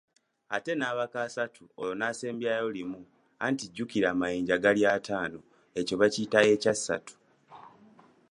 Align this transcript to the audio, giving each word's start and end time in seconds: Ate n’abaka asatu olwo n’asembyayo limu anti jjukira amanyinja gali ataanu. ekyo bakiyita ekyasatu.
Ate 0.55 0.71
n’abaka 0.75 1.17
asatu 1.27 1.61
olwo 1.81 1.93
n’asembyayo 1.99 2.67
limu 2.75 3.01
anti 3.45 3.65
jjukira 3.69 4.07
amanyinja 4.13 4.55
gali 4.63 4.81
ataanu. 4.95 5.39
ekyo 5.79 5.95
bakiyita 6.01 6.39
ekyasatu. 6.53 7.13